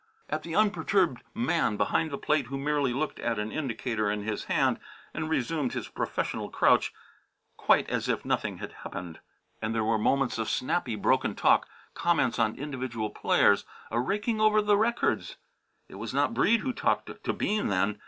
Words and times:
_"at 0.31 0.41
the 0.41 0.55
unperturbed 0.55 1.21
man 1.35 1.77
behind 1.77 2.09
the 2.09 2.17
plate 2.17 2.47
who 2.47 2.57
merely 2.57 2.91
looked 2.91 3.19
at 3.19 3.37
an 3.37 3.51
indicator 3.51 4.09
in 4.09 4.23
his 4.23 4.45
hand 4.45 4.79
and 5.13 5.29
resumed 5.29 5.73
his 5.73 5.89
professional 5.89 6.49
crouch 6.49 6.91
quite 7.55 7.87
as 7.87 8.09
if 8.09 8.25
nothing 8.25 8.57
had 8.57 8.71
happened. 8.83 9.19
And 9.61 9.75
there 9.75 9.83
were 9.83 9.99
moments 9.99 10.39
of 10.39 10.49
snappy, 10.49 10.95
broken 10.95 11.35
talk, 11.35 11.67
comments 11.93 12.39
on 12.39 12.57
individual 12.57 13.11
players, 13.11 13.63
a 13.91 13.99
raking 13.99 14.41
over 14.41 14.59
the 14.59 14.75
records. 14.75 15.37
It 15.87 15.99
was 15.99 16.15
not 16.15 16.33
Breede 16.33 16.61
who 16.61 16.73
talked 16.73 17.23
to 17.23 17.31
Bean 17.33 17.67
then. 17.67 17.99